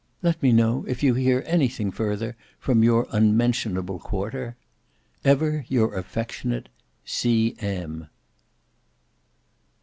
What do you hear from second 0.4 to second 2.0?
me know if you hear anything